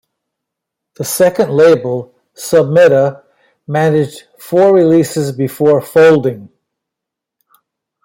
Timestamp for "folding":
5.79-6.49